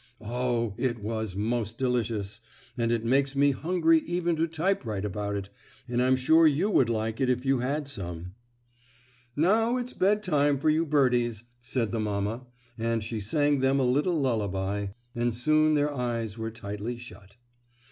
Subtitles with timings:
[0.23, 0.73] Oh!
[0.79, 2.41] it was most delicious,
[2.75, 5.49] and it makes me hungry even to typewrite about it,
[5.87, 8.33] and I'm sure you would like it if you had some.
[9.35, 12.47] "Now it's bedtime for you birdies," said the mamma,
[12.79, 17.35] and she sang them a little lullaby and soon their eyes were tightly shut.